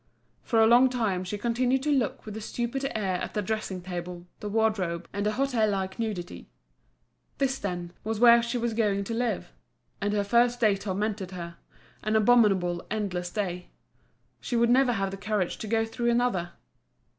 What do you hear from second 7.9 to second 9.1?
was where she was going